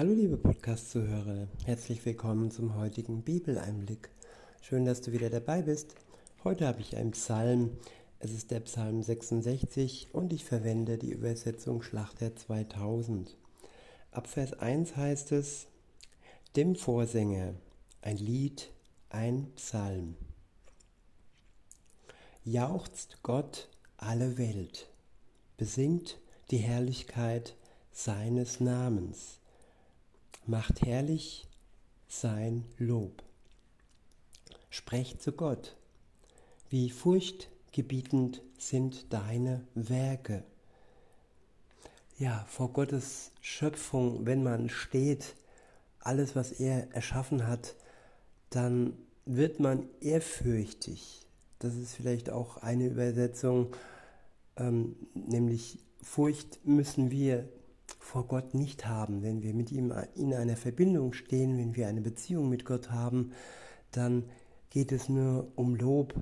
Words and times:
Hallo 0.00 0.14
liebe 0.14 0.38
Podcast-Zuhörer, 0.38 1.46
herzlich 1.66 2.06
willkommen 2.06 2.50
zum 2.50 2.74
heutigen 2.74 3.20
Bibeleinblick. 3.20 4.08
Schön, 4.62 4.86
dass 4.86 5.02
du 5.02 5.12
wieder 5.12 5.28
dabei 5.28 5.60
bist. 5.60 5.94
Heute 6.42 6.66
habe 6.66 6.80
ich 6.80 6.96
einen 6.96 7.10
Psalm. 7.10 7.76
Es 8.18 8.32
ist 8.32 8.50
der 8.50 8.60
Psalm 8.60 9.02
66 9.02 10.08
und 10.14 10.32
ich 10.32 10.46
verwende 10.46 10.96
die 10.96 11.10
Übersetzung 11.10 11.82
Schlachter 11.82 12.34
2000. 12.34 13.36
Ab 14.10 14.26
Vers 14.26 14.54
1 14.54 14.96
heißt 14.96 15.32
es, 15.32 15.66
dem 16.56 16.76
Vorsänger, 16.76 17.52
ein 18.00 18.16
Lied, 18.16 18.70
ein 19.10 19.52
Psalm. 19.56 20.16
Jauchzt 22.42 23.18
Gott 23.22 23.68
alle 23.98 24.38
Welt, 24.38 24.88
besingt 25.58 26.18
die 26.50 26.56
Herrlichkeit 26.56 27.54
seines 27.92 28.60
Namens 28.60 29.39
macht 30.50 30.82
herrlich 30.82 31.46
sein 32.08 32.64
Lob. 32.76 33.22
Sprecht 34.68 35.22
zu 35.22 35.30
Gott, 35.30 35.76
wie 36.68 36.90
furchtgebietend 36.90 38.42
sind 38.58 39.12
deine 39.12 39.64
Werke. 39.74 40.42
Ja, 42.18 42.44
vor 42.48 42.72
Gottes 42.72 43.30
Schöpfung, 43.40 44.26
wenn 44.26 44.42
man 44.42 44.68
steht, 44.68 45.36
alles, 46.00 46.34
was 46.34 46.50
er 46.50 46.92
erschaffen 46.92 47.46
hat, 47.46 47.76
dann 48.50 48.94
wird 49.26 49.60
man 49.60 49.88
ehrfürchtig. 50.00 51.26
Das 51.60 51.76
ist 51.76 51.94
vielleicht 51.94 52.28
auch 52.28 52.56
eine 52.56 52.86
Übersetzung, 52.86 53.76
ähm, 54.56 54.96
nämlich 55.14 55.78
Furcht 56.02 56.66
müssen 56.66 57.12
wir 57.12 57.48
vor 58.00 58.26
Gott 58.26 58.54
nicht 58.54 58.86
haben. 58.86 59.22
Wenn 59.22 59.42
wir 59.42 59.54
mit 59.54 59.70
ihm 59.70 59.92
in 60.16 60.34
einer 60.34 60.56
Verbindung 60.56 61.12
stehen, 61.12 61.56
wenn 61.58 61.76
wir 61.76 61.86
eine 61.86 62.00
Beziehung 62.00 62.48
mit 62.48 62.64
Gott 62.64 62.90
haben, 62.90 63.32
dann 63.92 64.24
geht 64.70 64.90
es 64.90 65.08
nur 65.08 65.52
um 65.54 65.76
Lob, 65.76 66.14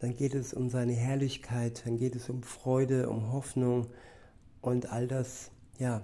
dann 0.00 0.16
geht 0.16 0.34
es 0.34 0.54
um 0.54 0.70
seine 0.70 0.94
Herrlichkeit, 0.94 1.82
dann 1.86 1.98
geht 1.98 2.16
es 2.16 2.28
um 2.28 2.42
Freude, 2.42 3.08
um 3.08 3.32
Hoffnung 3.32 3.86
und 4.60 4.90
all 4.90 5.06
das, 5.06 5.50
ja, 5.78 6.02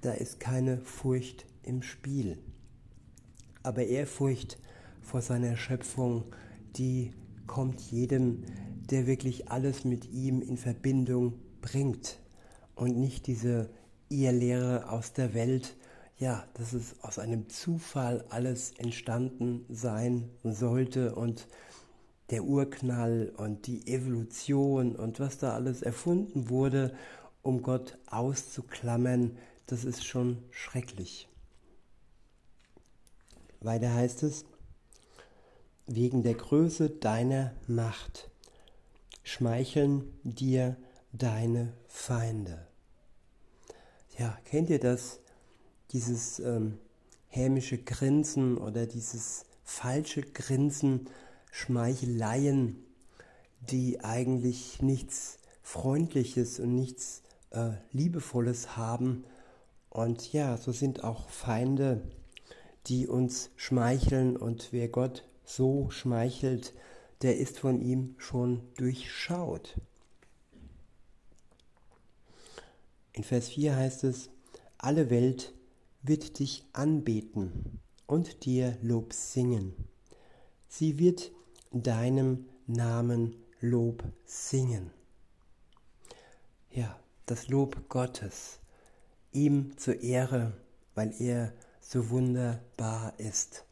da 0.00 0.12
ist 0.12 0.40
keine 0.40 0.78
Furcht 0.78 1.46
im 1.62 1.82
Spiel. 1.82 2.38
Aber 3.62 3.84
Ehrfurcht 3.84 4.58
vor 5.02 5.20
seiner 5.20 5.56
Schöpfung, 5.56 6.24
die 6.76 7.12
kommt 7.46 7.80
jedem, 7.80 8.42
der 8.90 9.06
wirklich 9.06 9.50
alles 9.50 9.84
mit 9.84 10.10
ihm 10.10 10.40
in 10.40 10.56
Verbindung 10.56 11.34
bringt 11.60 12.18
und 12.74 12.96
nicht 12.96 13.26
diese 13.26 13.70
ihr 14.08 14.32
Lehre 14.32 14.90
aus 14.90 15.12
der 15.12 15.34
Welt, 15.34 15.76
ja, 16.18 16.46
dass 16.54 16.72
es 16.72 17.00
aus 17.02 17.18
einem 17.18 17.48
Zufall 17.48 18.24
alles 18.30 18.72
entstanden 18.78 19.64
sein 19.68 20.30
sollte 20.42 21.14
und 21.14 21.46
der 22.30 22.44
Urknall 22.44 23.32
und 23.36 23.66
die 23.66 23.86
Evolution 23.86 24.96
und 24.96 25.20
was 25.20 25.38
da 25.38 25.52
alles 25.52 25.82
erfunden 25.82 26.48
wurde, 26.48 26.94
um 27.42 27.62
Gott 27.62 27.98
auszuklammern, 28.06 29.36
das 29.66 29.84
ist 29.84 30.04
schon 30.04 30.42
schrecklich. 30.50 31.28
Weiter 33.60 33.92
heißt 33.94 34.22
es, 34.22 34.44
wegen 35.86 36.22
der 36.22 36.34
Größe 36.34 36.90
deiner 36.90 37.52
Macht 37.68 38.30
schmeicheln 39.22 40.18
dir 40.24 40.76
deine 41.12 41.72
Feinde. 41.86 42.66
Ja, 44.18 44.38
kennt 44.46 44.70
ihr 44.70 44.78
das? 44.78 45.20
Dieses 45.92 46.38
ähm, 46.38 46.78
hämische 47.28 47.76
Grinsen 47.76 48.56
oder 48.56 48.86
dieses 48.86 49.44
falsche 49.62 50.22
Grinsen, 50.22 51.10
Schmeicheleien, 51.52 52.82
die 53.60 54.00
eigentlich 54.00 54.80
nichts 54.80 55.38
Freundliches 55.62 56.60
und 56.60 56.74
nichts 56.74 57.22
äh, 57.50 57.72
Liebevolles 57.92 58.78
haben. 58.78 59.24
Und 59.90 60.32
ja, 60.32 60.56
so 60.56 60.72
sind 60.72 61.04
auch 61.04 61.28
Feinde, 61.28 62.00
die 62.86 63.06
uns 63.06 63.50
schmeicheln 63.56 64.38
und 64.38 64.68
wer 64.70 64.88
Gott 64.88 65.28
so 65.44 65.90
schmeichelt, 65.90 66.72
der 67.20 67.36
ist 67.36 67.58
von 67.58 67.82
ihm 67.82 68.14
schon 68.16 68.62
durchschaut. 68.76 69.76
In 73.16 73.24
Vers 73.24 73.48
4 73.48 73.74
heißt 73.74 74.04
es, 74.04 74.28
alle 74.76 75.08
Welt 75.08 75.54
wird 76.02 76.38
dich 76.38 76.66
anbeten 76.74 77.80
und 78.06 78.44
dir 78.44 78.76
Lob 78.82 79.14
singen. 79.14 79.74
Sie 80.68 80.98
wird 80.98 81.32
deinem 81.72 82.44
Namen 82.66 83.34
Lob 83.62 84.04
singen. 84.26 84.90
Ja, 86.70 87.00
das 87.24 87.48
Lob 87.48 87.88
Gottes, 87.88 88.58
ihm 89.32 89.78
zur 89.78 90.02
Ehre, 90.02 90.52
weil 90.94 91.14
er 91.18 91.54
so 91.80 92.10
wunderbar 92.10 93.18
ist. 93.18 93.64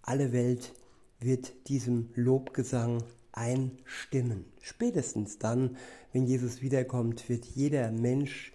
Alle 0.00 0.32
Welt 0.32 0.72
wird 1.20 1.68
diesem 1.68 2.08
Lobgesang 2.14 3.04
einstimmen. 3.32 4.46
Spätestens 4.62 5.38
dann, 5.38 5.76
wenn 6.14 6.24
Jesus 6.24 6.62
wiederkommt, 6.62 7.28
wird 7.28 7.44
jeder 7.44 7.90
Mensch 7.90 8.52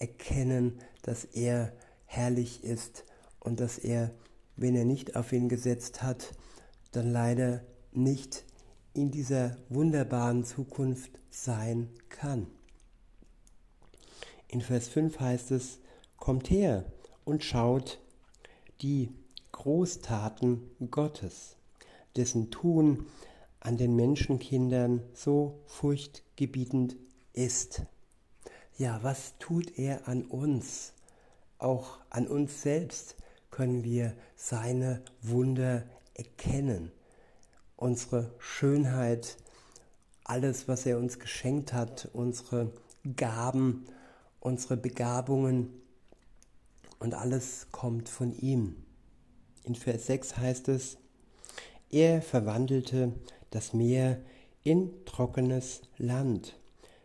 erkennen, 0.00 0.80
dass 1.02 1.24
er 1.24 1.72
herrlich 2.06 2.64
ist 2.64 3.04
und 3.38 3.60
dass 3.60 3.78
er, 3.78 4.10
wenn 4.56 4.74
er 4.74 4.84
nicht 4.84 5.14
auf 5.14 5.32
ihn 5.32 5.48
gesetzt 5.48 6.02
hat, 6.02 6.32
dann 6.90 7.12
leider 7.12 7.62
nicht 7.92 8.44
in 8.92 9.12
dieser 9.12 9.56
wunderbaren 9.68 10.44
Zukunft 10.44 11.12
sein 11.30 11.88
kann. 12.08 12.48
In 14.48 14.60
Vers 14.60 14.88
5 14.88 15.20
heißt 15.20 15.52
es, 15.52 15.78
kommt 16.16 16.50
her 16.50 16.84
und 17.24 17.44
schaut 17.44 18.00
die 18.82 19.12
Großtaten 19.52 20.70
Gottes, 20.90 21.56
dessen 22.16 22.50
Tun 22.50 23.06
an 23.60 23.76
den 23.76 23.94
Menschenkindern 23.94 25.02
so 25.12 25.60
furchtgebietend 25.66 26.96
ist 27.32 27.82
ja, 28.80 28.98
was 29.02 29.34
tut 29.38 29.78
er 29.78 30.08
an 30.08 30.22
uns? 30.22 30.94
Auch 31.58 31.98
an 32.08 32.26
uns 32.26 32.62
selbst 32.62 33.14
können 33.50 33.84
wir 33.84 34.14
seine 34.36 35.02
Wunder 35.20 35.84
erkennen. 36.14 36.90
Unsere 37.76 38.34
Schönheit, 38.38 39.36
alles, 40.24 40.66
was 40.66 40.86
er 40.86 40.96
uns 40.96 41.18
geschenkt 41.18 41.74
hat, 41.74 42.08
unsere 42.14 42.72
Gaben, 43.16 43.84
unsere 44.40 44.78
Begabungen 44.78 45.82
und 47.00 47.12
alles 47.12 47.66
kommt 47.72 48.08
von 48.08 48.32
ihm. 48.32 48.76
In 49.62 49.74
Vers 49.74 50.06
6 50.06 50.38
heißt 50.38 50.68
es, 50.68 50.96
er 51.90 52.22
verwandelte 52.22 53.12
das 53.50 53.74
Meer 53.74 54.22
in 54.62 55.04
trockenes 55.04 55.82
Land. 55.98 56.56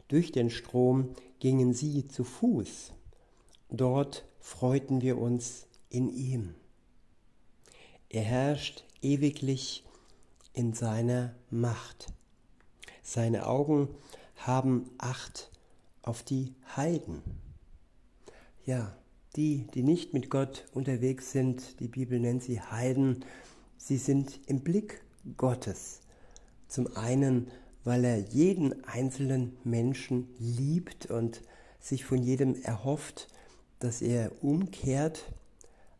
Durch 0.08 0.32
den 0.32 0.50
Strom 0.50 1.16
gingen 1.46 1.76
sie 1.76 2.08
zu 2.08 2.24
Fuß. 2.24 2.92
Dort 3.70 4.26
freuten 4.40 5.04
wir 5.04 5.20
uns 5.20 5.68
in 5.90 6.10
ihm. 6.10 6.56
Er 8.10 8.24
herrscht 8.24 8.84
ewiglich 9.04 9.84
in 10.54 10.74
seiner 10.74 11.36
Macht. 11.52 12.08
Seine 13.04 13.46
Augen 13.46 13.90
haben 14.38 14.90
Acht 14.98 15.52
auf 16.02 16.24
die 16.24 16.56
Heiden. 16.76 17.22
Ja, 18.66 18.98
die, 19.36 19.68
die 19.76 19.84
nicht 19.84 20.14
mit 20.16 20.32
Gott 20.32 20.66
unterwegs 20.74 21.32
sind, 21.32 21.80
die 21.80 21.90
Bibel 21.90 22.20
nennt 22.20 22.42
sie 22.42 22.60
Heiden, 22.60 23.24
sie 23.78 23.98
sind 23.98 24.40
im 24.48 24.62
Blick 24.62 25.04
Gottes. 25.38 26.00
Zum 26.68 26.98
einen 26.98 27.52
weil 27.86 28.04
er 28.04 28.18
jeden 28.18 28.84
einzelnen 28.84 29.56
Menschen 29.64 30.28
liebt 30.40 31.06
und 31.06 31.42
sich 31.80 32.04
von 32.04 32.22
jedem 32.22 32.62
erhofft, 32.64 33.30
dass 33.80 34.02
er 34.02 34.32
umkehrt, 34.44 35.32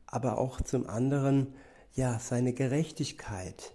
aber 0.08 0.40
auch 0.40 0.60
zum 0.62 0.90
anderen 0.90 1.54
ja 1.94 2.20
seine 2.20 2.54
Gerechtigkeit. 2.54 3.74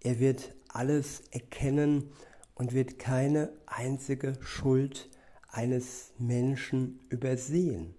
Er 0.00 0.18
wird 0.18 0.54
alles 0.68 1.22
erkennen 1.30 2.10
und 2.54 2.72
wird 2.72 2.98
keine 2.98 3.50
einzige 3.66 4.38
Schuld 4.40 5.10
eines 5.48 6.12
Menschen 6.18 7.00
übersehen. 7.10 7.94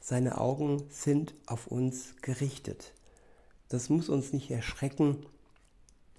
Seine 0.00 0.38
Augen 0.38 0.84
sind 0.90 1.34
auf 1.46 1.68
uns 1.68 2.16
gerichtet. 2.20 2.92
Das 3.70 3.88
muss 3.88 4.08
uns 4.10 4.32
nicht 4.32 4.50
erschrecken, 4.50 5.24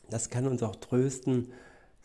das 0.10 0.32
kann 0.32 0.48
uns 0.48 0.64
auch 0.64 0.76
trösten, 0.76 1.52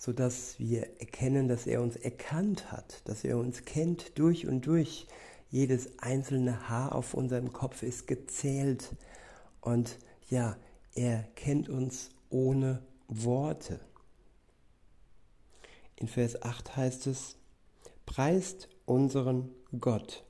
sodass 0.05 0.59
wir 0.59 1.01
erkennen, 1.01 1.49
dass 1.49 1.67
er 1.67 1.81
uns 1.81 1.97
erkannt 1.97 2.71
hat, 2.71 3.01
dass 3.09 3.25
er 3.25 3.39
uns 3.39 3.65
kennt 3.65 4.19
durch 4.19 4.47
und 4.47 4.67
durch. 4.67 5.06
jedes 5.49 5.99
einzelne 5.99 6.69
Haar 6.69 6.95
auf 6.95 7.15
unserem 7.15 7.53
Kopf 7.53 7.83
ist 7.83 8.06
gezählt. 8.06 8.97
Und 9.62 9.99
ja, 10.29 10.59
er 10.95 11.23
kennt 11.37 11.69
uns 11.71 12.11
ohne 12.29 12.83
Worte. 13.09 13.81
In 15.97 16.09
Vers 16.09 16.43
8 16.43 16.77
heißt 16.77 17.07
es, 17.07 17.37
preist 18.05 18.69
unseren 18.85 19.49
Gott. 19.81 20.25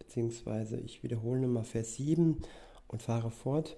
Beziehungsweise 0.00 0.80
ich 0.80 1.04
wiederhole 1.04 1.40
nochmal 1.40 1.64
Vers 1.64 1.94
7 1.94 2.42
und 2.88 3.02
fahre 3.02 3.30
fort. 3.30 3.76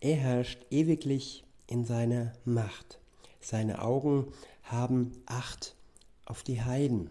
Er 0.00 0.16
herrscht 0.16 0.64
ewiglich 0.70 1.44
in 1.68 1.84
seiner 1.84 2.32
Macht. 2.44 2.98
Seine 3.40 3.82
Augen 3.82 4.32
haben 4.64 5.12
Acht 5.26 5.76
auf 6.24 6.42
die 6.42 6.62
Heiden. 6.62 7.08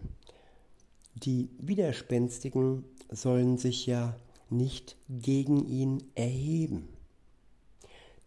Die 1.14 1.48
Widerspenstigen 1.58 2.84
sollen 3.10 3.56
sich 3.56 3.86
ja 3.86 4.14
nicht 4.50 4.96
gegen 5.08 5.66
ihn 5.66 6.04
erheben. 6.14 6.88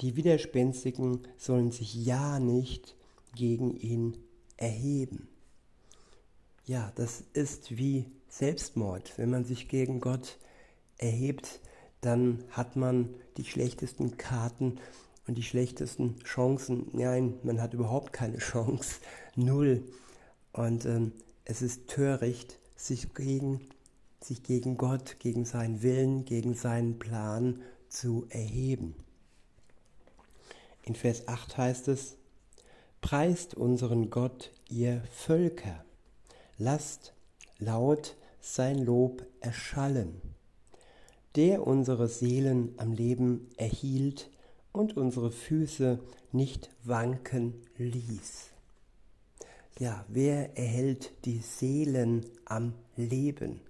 Die 0.01 0.15
Widerspenstigen 0.15 1.21
sollen 1.37 1.71
sich 1.71 1.93
ja 1.93 2.39
nicht 2.39 2.95
gegen 3.35 3.77
ihn 3.77 4.17
erheben. 4.57 5.27
Ja, 6.65 6.91
das 6.95 7.23
ist 7.33 7.77
wie 7.77 8.05
Selbstmord. 8.27 9.17
Wenn 9.17 9.29
man 9.29 9.45
sich 9.45 9.67
gegen 9.67 9.99
Gott 9.99 10.37
erhebt, 10.97 11.59
dann 12.01 12.43
hat 12.49 12.75
man 12.75 13.13
die 13.37 13.45
schlechtesten 13.45 14.17
Karten 14.17 14.79
und 15.27 15.35
die 15.35 15.43
schlechtesten 15.43 16.19
Chancen. 16.23 16.87
Nein, 16.93 17.35
man 17.43 17.61
hat 17.61 17.73
überhaupt 17.73 18.13
keine 18.13 18.37
Chance. 18.37 18.95
Null. 19.35 19.83
Und 20.53 20.85
ähm, 20.85 21.13
es 21.45 21.61
ist 21.61 21.87
töricht, 21.87 22.57
sich 22.75 23.13
gegen, 23.13 23.61
sich 24.19 24.43
gegen 24.43 24.77
Gott, 24.77 25.17
gegen 25.19 25.45
seinen 25.45 25.81
Willen, 25.81 26.25
gegen 26.25 26.53
seinen 26.53 26.99
Plan 26.99 27.61
zu 27.89 28.25
erheben. 28.29 28.95
In 30.83 30.95
Vers 30.95 31.27
8 31.27 31.57
heißt 31.57 31.87
es, 31.89 32.17
Preist 33.01 33.55
unseren 33.55 34.09
Gott, 34.09 34.51
ihr 34.69 35.03
Völker, 35.11 35.83
lasst 36.57 37.13
laut 37.57 38.15
sein 38.39 38.77
Lob 38.79 39.25
erschallen, 39.39 40.21
der 41.35 41.65
unsere 41.65 42.07
Seelen 42.07 42.73
am 42.77 42.91
Leben 42.91 43.49
erhielt 43.57 44.29
und 44.71 44.97
unsere 44.97 45.31
Füße 45.31 45.99
nicht 46.31 46.69
wanken 46.83 47.53
ließ. 47.77 48.51
Ja, 49.79 50.05
wer 50.07 50.57
erhält 50.57 51.11
die 51.25 51.39
Seelen 51.39 52.25
am 52.45 52.73
Leben? 52.95 53.61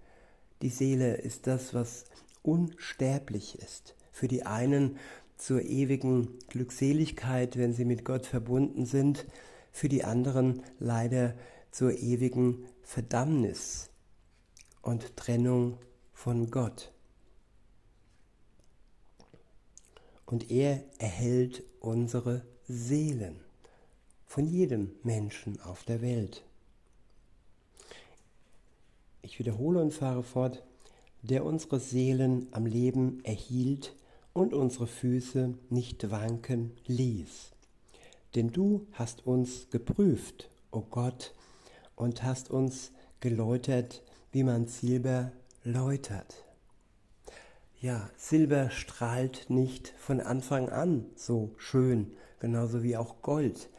Die 0.62 0.70
Seele 0.70 1.16
ist 1.16 1.48
das, 1.48 1.74
was 1.74 2.06
unsterblich 2.44 3.58
ist. 3.60 3.96
Für 4.12 4.28
die 4.28 4.46
einen 4.46 4.98
zur 5.38 5.62
ewigen 5.62 6.38
Glückseligkeit, 6.50 7.58
wenn 7.58 7.74
sie 7.74 7.86
mit 7.86 8.06
Gott 8.06 8.26
verbunden 8.26 8.86
sind, 8.86 9.26
für 9.72 9.90
die 9.90 10.04
anderen 10.04 10.62
leider 10.80 11.34
zur 11.72 11.98
ewigen 11.98 12.66
Verdammnis 12.84 13.90
und 14.82 15.16
Trennung 15.16 15.78
von 16.14 16.52
Gott. 16.52 16.92
Und 20.32 20.50
er 20.50 20.82
erhält 20.98 21.62
unsere 21.82 22.42
Seelen 22.68 23.36
von 24.26 24.48
jedem 24.48 24.92
Menschen 25.04 25.60
auf 25.60 25.84
der 25.84 26.02
Welt. 26.02 26.42
Ich 29.22 29.40
wiederhole 29.40 29.82
und 29.82 29.94
fahre 29.94 30.24
fort, 30.24 30.64
der 31.22 31.44
unsere 31.44 31.82
Seelen 31.82 32.48
am 32.52 32.66
Leben 32.66 33.20
erhielt 33.26 33.94
und 34.32 34.54
unsere 34.54 34.88
Füße 34.88 35.54
nicht 35.70 36.10
wanken 36.10 36.72
ließ. 36.88 37.52
Denn 38.34 38.54
du 38.54 38.88
hast 38.94 39.28
uns 39.28 39.70
geprüft, 39.70 40.50
o 40.72 40.78
oh 40.78 40.86
Gott, 40.90 41.34
und 41.98 42.24
hast 42.24 42.50
uns 42.50 42.92
geläutert, 43.20 44.02
wie 44.32 44.44
man 44.44 44.68
Silber 44.68 45.34
läutert. 45.66 46.46
Ja, 47.82 48.10
Silber 48.16 48.70
strahlt 48.70 49.50
nicht 49.50 49.94
von 49.98 50.22
Anfang 50.22 50.70
an 50.70 51.06
so 51.16 51.52
schön, 51.58 52.14
genauso 52.40 52.84
wie 52.84 52.96
auch 52.96 53.22
Gold. 53.22 53.70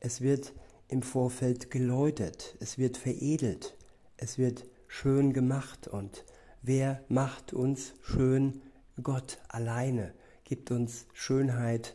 Es 0.00 0.22
wird 0.22 0.52
im 0.88 1.02
Vorfeld 1.02 1.70
geläutert, 1.70 2.56
es 2.58 2.78
wird 2.78 2.96
veredelt, 2.96 3.76
es 4.16 4.38
wird 4.38 4.64
schön 4.88 5.32
gemacht 5.32 5.86
und 5.86 6.24
wer 6.62 7.04
macht 7.08 7.52
uns 7.52 7.92
schön 8.02 8.62
Gott 9.02 9.38
alleine 9.48 10.14
gibt 10.50 10.72
uns 10.72 11.06
Schönheit 11.12 11.94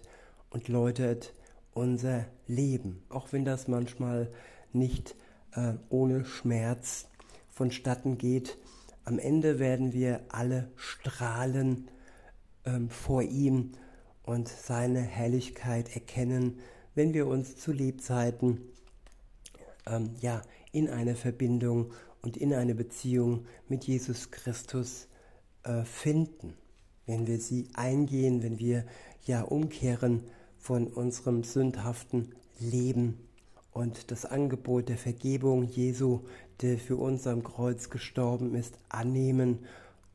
und 0.50 0.70
läutert 0.70 1.34
unser 1.74 2.26
Leben, 2.48 3.04
auch 3.10 3.34
wenn 3.34 3.44
das 3.44 3.68
manchmal 3.68 4.32
nicht 4.72 5.14
äh, 5.52 5.74
ohne 5.90 6.24
Schmerz 6.24 7.08
vonstatten 7.50 8.18
geht. 8.18 8.58
Am 9.06 9.20
Ende 9.20 9.60
werden 9.60 9.94
wir 9.94 10.22
alle 10.30 10.72
strahlen 10.76 11.88
ähm, 12.66 12.90
vor 12.90 13.22
ihm 13.22 13.74
und 14.24 14.48
seine 14.48 15.02
Herrlichkeit 15.02 15.94
erkennen, 15.94 16.58
wenn 16.96 17.14
wir 17.14 17.28
uns 17.28 17.56
zu 17.56 17.72
Lebzeiten 17.72 18.62
ähm, 19.86 20.16
ja, 20.22 20.42
in 20.72 20.90
eine 20.90 21.16
Verbindung 21.16 21.94
und 22.24 22.36
in 22.36 22.52
eine 22.54 22.74
Beziehung 22.74 23.46
mit 23.70 23.84
Jesus 23.84 24.32
Christus 24.32 25.08
äh, 25.64 25.84
finden. 25.84 26.56
Wenn 27.06 27.28
wir 27.28 27.40
sie 27.40 27.70
eingehen, 27.76 28.42
wenn 28.42 28.58
wir 28.58 28.86
ja 29.26 29.44
umkehren 29.44 30.24
von 30.58 30.88
unserem 30.88 31.44
sündhaften 31.44 32.34
Leben 32.60 33.20
und 33.76 34.10
das 34.10 34.24
Angebot 34.26 34.88
der 34.88 34.98
Vergebung 34.98 35.64
Jesu, 35.64 36.22
der 36.62 36.78
für 36.78 36.96
uns 36.96 37.28
am 37.28 37.44
Kreuz 37.44 37.90
gestorben 37.90 38.56
ist, 38.56 38.78
annehmen 38.88 39.66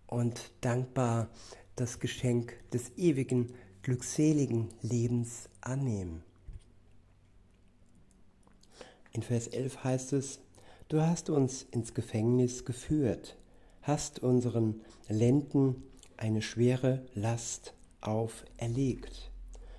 und 0.07 0.51
dankbar 0.63 1.29
das 1.77 2.01
Geschenk 2.01 2.55
des 2.71 2.97
ewigen, 2.97 3.53
glückseligen 3.83 4.69
Lebens 4.81 5.51
annehmen. 5.61 6.23
In 9.13 9.23
Vers 9.23 9.47
11 9.49 9.85
heißt 9.85 10.15
es, 10.15 10.41
Du 10.89 11.03
hast 11.03 11.29
uns 11.29 11.63
ins 11.71 11.93
Gefängnis 11.93 12.65
geführt, 12.65 13.37
hast 13.83 14.21
unseren 14.21 14.81
Lenden 15.07 15.83
eine 16.17 16.41
schwere 16.41 17.05
Last 17.15 17.75
auferlegt. 18.01 19.31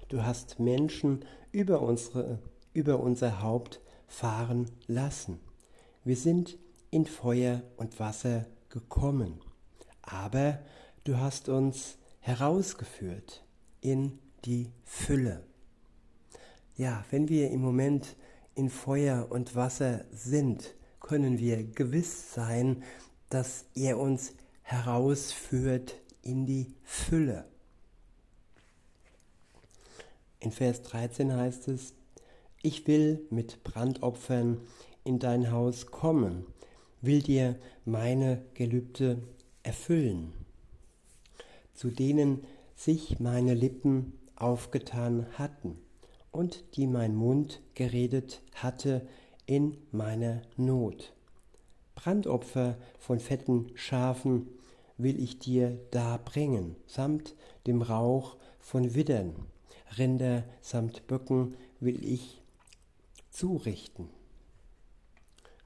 Du 0.08 0.24
hast 0.24 0.60
Menschen 0.60 1.26
über, 1.52 1.82
unsere, 1.82 2.38
über 2.74 3.00
unser 3.00 3.42
Haupt 3.42 3.82
fahren 4.08 4.70
lassen. 4.88 5.40
Wir 6.04 6.16
sind 6.16 6.58
in 6.90 7.06
Feuer 7.06 7.62
und 7.78 8.00
Wasser 8.00 8.46
gekommen, 8.70 9.42
aber 10.02 10.60
du 11.04 11.18
hast 11.18 11.50
uns 11.50 11.98
herausgeführt 12.20 13.44
in 13.82 14.20
die 14.46 14.72
Fülle. 14.84 15.44
Ja, 16.76 17.04
wenn 17.12 17.30
wir 17.30 17.52
im 17.52 17.62
Moment 17.62 18.16
in 18.56 18.70
Feuer 18.70 19.28
und 19.30 19.56
Wasser 19.56 20.06
sind, 20.12 20.76
können 21.00 21.40
wir 21.40 21.64
gewiss 21.64 22.34
sein, 22.34 22.84
dass 23.30 23.66
er 23.76 23.98
uns 23.98 24.34
herausführt 24.64 25.96
in 26.22 26.46
die 26.46 26.74
Fülle. 26.84 27.46
In 30.40 30.52
Vers 30.52 30.82
13 30.84 31.34
heißt 31.34 31.68
es, 31.68 31.94
ich 32.64 32.88
will 32.88 33.26
mit 33.30 33.64
Brandopfern 33.64 34.62
in 35.04 35.20
dein 35.20 35.52
Haus 35.52 35.88
kommen, 35.88 36.46
will 37.02 37.22
dir 37.22 37.56
meine 37.86 38.42
Gelübde 38.54 39.22
erfüllen, 39.64 40.34
zu 41.74 41.90
denen 41.90 42.44
sich 42.76 43.20
meine 43.20 43.54
Lippen 43.54 44.14
aufgetan 44.36 45.26
hatten 45.38 45.78
und 46.32 46.64
die 46.76 46.88
mein 46.88 47.16
Mund 47.16 47.62
geredet 47.74 48.42
hatte 48.54 49.08
in 49.46 49.78
meiner 49.92 50.42
Not. 50.58 51.14
Brandopfer 51.96 52.78
von 53.00 53.20
fetten 53.20 53.72
Schafen 53.76 54.48
will 54.98 55.22
ich 55.22 55.40
dir 55.40 55.80
darbringen, 55.92 56.76
samt 56.86 57.36
dem 57.68 57.82
Rauch 57.82 58.38
von 58.60 58.94
Widdern, 58.94 59.36
Rinder 59.98 60.44
samt 60.62 61.08
Böcken 61.08 61.56
will 61.80 62.04
ich 62.06 62.41
zurichten. 63.32 64.10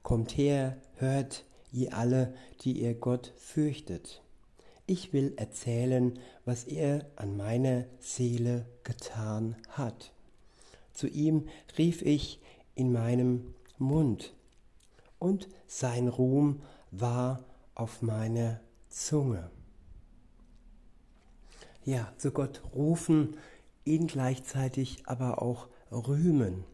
Kommt 0.02 0.36
her, 0.36 0.78
hört 0.94 1.44
ihr 1.72 1.94
alle, 1.96 2.34
die 2.62 2.80
ihr 2.80 2.94
Gott 2.94 3.34
fürchtet. 3.36 4.22
Ich 4.86 5.12
will 5.12 5.34
erzählen, 5.36 6.18
was 6.44 6.64
er 6.64 7.06
an 7.16 7.36
meiner 7.36 7.84
Seele 7.98 8.66
getan 8.84 9.56
hat. 9.68 10.12
Zu 10.92 11.08
ihm 11.08 11.48
rief 11.76 12.02
ich 12.02 12.40
in 12.76 12.92
meinem 12.92 13.54
Mund, 13.78 14.32
und 15.18 15.48
sein 15.66 16.08
Ruhm 16.08 16.62
war 16.90 17.44
auf 17.74 18.00
meiner 18.00 18.60
Zunge. 18.88 19.50
Ja, 21.84 22.12
zu 22.16 22.30
Gott 22.30 22.62
rufen, 22.74 23.36
ihn 23.84 24.06
gleichzeitig 24.06 25.02
aber 25.06 25.42
auch 25.42 25.68
rühmen. 25.90 26.64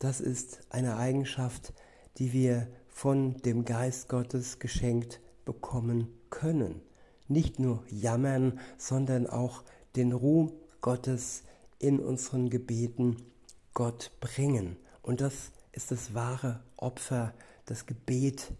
Das 0.00 0.22
ist 0.22 0.60
eine 0.70 0.96
Eigenschaft, 0.96 1.74
die 2.16 2.32
wir 2.32 2.68
von 2.88 3.36
dem 3.42 3.66
Geist 3.66 4.08
Gottes 4.08 4.58
geschenkt 4.58 5.20
bekommen 5.44 6.08
können. 6.30 6.80
Nicht 7.28 7.58
nur 7.58 7.84
jammern, 7.90 8.58
sondern 8.78 9.26
auch 9.26 9.62
den 9.96 10.12
Ruhm 10.12 10.52
Gottes 10.80 11.42
in 11.78 12.00
unseren 12.00 12.48
Gebeten 12.48 13.18
Gott 13.74 14.10
bringen. 14.20 14.78
Und 15.02 15.20
das 15.20 15.52
ist 15.72 15.90
das 15.90 16.14
wahre 16.14 16.62
Opfer, 16.78 17.34
das 17.66 17.84
Gebet, 17.84 18.54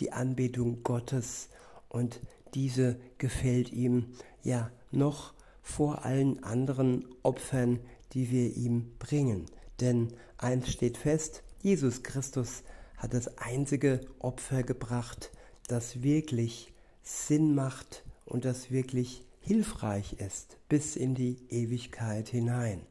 die 0.00 0.10
Anbetung 0.10 0.82
Gottes. 0.82 1.50
Und 1.88 2.20
diese 2.54 2.96
gefällt 3.18 3.72
ihm 3.72 4.06
ja 4.42 4.72
noch 4.90 5.34
vor 5.62 6.04
allen 6.04 6.42
anderen 6.42 7.06
Opfern, 7.22 7.78
die 8.12 8.32
wir 8.32 8.56
ihm 8.56 8.90
bringen. 8.98 9.46
Denn 9.80 10.12
eins 10.38 10.70
steht 10.70 10.96
fest, 10.96 11.42
Jesus 11.62 12.02
Christus 12.02 12.62
hat 12.96 13.14
das 13.14 13.38
einzige 13.38 14.00
Opfer 14.18 14.62
gebracht, 14.62 15.30
das 15.68 16.02
wirklich 16.02 16.72
Sinn 17.02 17.54
macht 17.54 18.04
und 18.26 18.44
das 18.44 18.70
wirklich 18.70 19.24
hilfreich 19.40 20.14
ist 20.14 20.58
bis 20.68 20.96
in 20.96 21.14
die 21.14 21.38
Ewigkeit 21.48 22.28
hinein. 22.28 22.82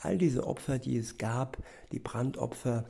All 0.00 0.16
diese 0.16 0.46
Opfer, 0.46 0.78
die 0.78 0.96
es 0.96 1.18
gab, 1.18 1.58
die 1.92 1.98
Brandopfer, 1.98 2.84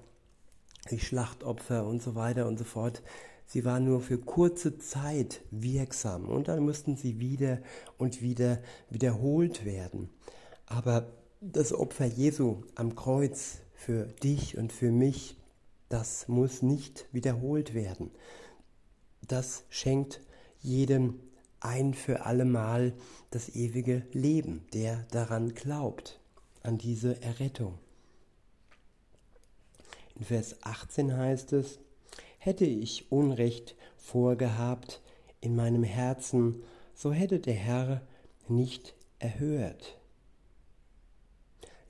die 0.91 1.01
Schlachtopfer 1.01 1.85
und 1.85 2.03
so 2.03 2.15
weiter 2.15 2.47
und 2.47 2.59
so 2.59 2.65
fort, 2.65 3.03
sie 3.47 3.65
waren 3.65 3.85
nur 3.85 4.01
für 4.01 4.19
kurze 4.19 4.79
Zeit 4.79 5.41
wirksam 5.51 6.29
und 6.29 6.49
dann 6.49 6.61
mussten 6.61 6.97
sie 6.97 7.19
wieder 7.19 7.59
und 7.97 8.23
wieder 8.23 8.61
wiederholt 8.89 9.65
werden. 9.65 10.11
Aber 10.67 11.07
das 11.41 11.73
Opfer 11.73 12.07
Jesu 12.07 12.63
am 12.75 12.97
Kreuz 12.97 13.59
für 13.75 14.07
dich 14.07 14.59
und 14.59 14.73
für 14.73 14.91
mich, 14.91 15.37
das 15.89 16.27
muss 16.29 16.63
nicht 16.63 17.07
wiederholt 17.13 17.75
werden. 17.75 18.11
Das 19.27 19.65
schenkt 19.69 20.21
jedem 20.61 21.21
ein 21.61 21.95
für 21.95 22.27
allemal 22.27 22.93
das 23.31 23.55
ewige 23.55 24.03
Leben, 24.13 24.67
der 24.73 25.07
daran 25.11 25.55
glaubt, 25.55 26.21
an 26.63 26.79
diese 26.79 27.21
Errettung. 27.23 27.79
In 30.17 30.25
Vers 30.25 30.57
18 30.63 31.17
heißt 31.17 31.53
es, 31.53 31.79
hätte 32.39 32.65
ich 32.65 33.13
Unrecht 33.13 33.77
vorgehabt 33.97 35.01
in 35.41 35.55
meinem 35.55 35.85
Herzen, 35.85 36.63
so 36.95 37.13
hätte 37.13 37.39
der 37.39 37.55
Herr 37.55 38.03
nicht 38.49 38.95
erhört. 39.21 39.98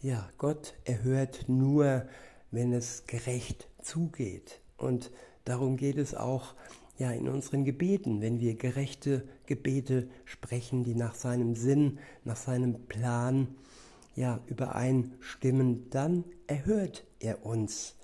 Ja, 0.00 0.28
Gott 0.38 0.74
erhört 0.84 1.48
nur, 1.48 2.06
wenn 2.52 2.72
es 2.72 3.08
gerecht 3.08 3.66
zugeht. 3.82 4.60
Und 4.76 5.10
darum 5.44 5.76
geht 5.76 5.98
es 5.98 6.14
auch 6.14 6.54
ja 6.98 7.10
in 7.10 7.28
unseren 7.28 7.64
Gebeten, 7.64 8.20
wenn 8.20 8.38
wir 8.38 8.54
gerechte 8.54 9.26
Gebete 9.46 10.08
sprechen, 10.24 10.84
die 10.84 10.94
nach 10.94 11.16
seinem 11.16 11.56
Sinn, 11.56 11.98
nach 12.22 12.36
seinem 12.36 12.86
Plan 12.86 13.48
ja 14.14 14.38
übereinstimmen, 14.46 15.90
dann 15.90 16.22
erhört 16.46 17.04
er 17.18 17.44
uns. 17.44 17.96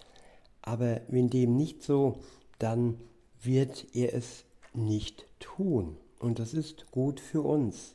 Aber 0.62 1.00
wenn 1.06 1.30
dem 1.30 1.54
nicht 1.54 1.84
so, 1.84 2.18
dann 2.58 2.98
wird 3.40 3.86
er 3.94 4.14
es 4.14 4.46
nicht 4.72 5.26
tun. 5.38 5.96
Und 6.18 6.40
das 6.40 6.54
ist 6.54 6.90
gut 6.90 7.20
für 7.20 7.42
uns. 7.42 7.94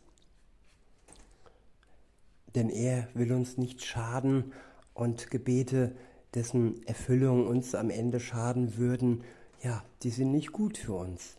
Denn 2.55 2.69
er 2.69 3.07
will 3.13 3.31
uns 3.31 3.57
nicht 3.57 3.83
schaden 3.83 4.53
und 4.93 5.29
Gebete, 5.29 5.95
dessen 6.33 6.85
Erfüllung 6.87 7.47
uns 7.47 7.75
am 7.75 7.89
Ende 7.89 8.19
schaden 8.19 8.77
würden, 8.77 9.23
ja, 9.61 9.83
die 10.03 10.09
sind 10.09 10.31
nicht 10.31 10.51
gut 10.51 10.77
für 10.77 10.93
uns. 10.93 11.37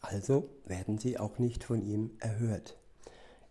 Also 0.00 0.48
werden 0.64 0.98
sie 0.98 1.18
auch 1.18 1.38
nicht 1.38 1.64
von 1.64 1.82
ihm 1.82 2.10
erhört. 2.20 2.76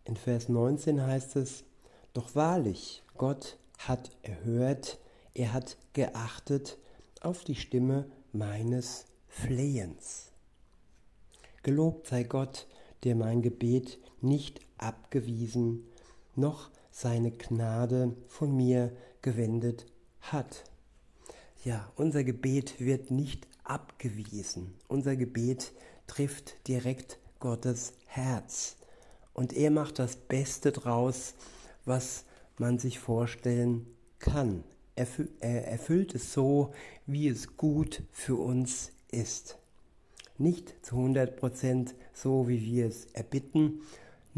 In 0.04 0.16
Vers 0.16 0.50
19 0.50 1.02
heißt 1.02 1.36
es, 1.36 1.64
doch 2.14 2.34
wahrlich, 2.36 3.04
Gott 3.18 3.58
hat 3.78 4.12
erhört, 4.24 5.00
er 5.34 5.54
hat 5.54 5.78
geachtet 5.94 6.78
auf 7.22 7.44
die 7.44 7.56
Stimme 7.56 8.10
meines 8.32 9.06
Flehens. 9.28 10.32
Gelobt 11.62 12.08
sei 12.08 12.24
Gott, 12.24 12.68
der 13.04 13.16
mein 13.16 13.42
Gebet 13.42 14.00
nicht 14.22 14.62
abgewiesen, 14.78 15.88
noch 16.39 16.69
seine 16.91 17.31
Gnade 17.31 18.15
von 18.27 18.55
mir 18.55 18.91
gewendet 19.22 19.86
hat. 20.22 20.63
Ja, 21.63 21.91
unser 21.96 22.24
Gebet 22.24 22.79
wird 22.79 23.12
nicht 23.12 23.48
abgewiesen. 23.63 24.74
Unser 24.88 25.15
Gebet 25.15 25.74
trifft 26.08 26.55
direkt 26.67 27.19
Gottes 27.39 27.93
Herz. 28.08 28.77
Und 29.34 29.53
er 29.53 29.72
macht 29.72 30.00
das 30.00 30.15
Beste 30.15 30.72
draus, 30.72 31.36
was 31.86 32.25
man 32.58 32.79
sich 32.79 33.00
vorstellen 33.00 33.86
kann. 34.19 34.63
Er 34.96 35.67
erfüllt 35.67 36.13
es 36.15 36.34
so, 36.34 36.74
wie 37.05 37.29
es 37.29 37.55
gut 37.55 38.03
für 38.12 38.36
uns 38.36 38.91
ist. 39.12 39.58
Nicht 40.38 40.74
zu 40.86 40.96
100% 40.96 41.93
so, 42.13 42.48
wie 42.50 42.65
wir 42.65 42.88
es 42.88 43.05
erbitten, 43.13 43.81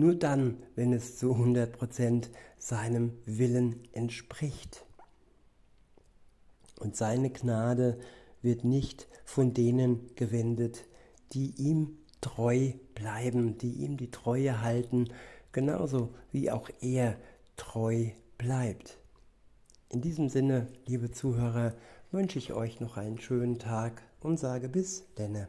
nur 0.02 0.16
dann, 0.16 0.58
wenn 0.76 0.94
es 0.94 1.18
zu 1.18 1.36
100% 1.36 2.30
seinem 2.58 3.14
Willen 3.26 3.88
entspricht. 3.94 4.84
Und 6.80 6.96
seine 6.96 7.30
Gnade 7.30 8.00
wird 8.42 8.64
nicht 8.64 9.08
von 9.26 9.54
denen 9.54 10.16
gewendet, 10.16 10.86
die 11.34 11.54
ihm 11.58 12.00
treu 12.20 12.72
bleiben, 12.96 13.60
die 13.60 13.74
ihm 13.74 13.96
die 13.98 14.10
Treue 14.10 14.62
halten, 14.62 15.10
genauso 15.52 16.16
wie 16.32 16.50
auch 16.50 16.70
er 16.82 17.16
treu 17.56 18.08
bleibt. 18.40 18.98
In 19.90 20.02
diesem 20.02 20.30
Sinne, 20.30 20.68
liebe 20.88 21.12
Zuhörer, 21.12 21.76
wünsche 22.12 22.40
ich 22.40 22.54
euch 22.54 22.80
noch 22.80 22.98
einen 22.98 23.20
schönen 23.20 23.60
Tag 23.60 24.02
und 24.20 24.40
sage 24.40 24.68
bis 24.68 25.14
denne. 25.14 25.48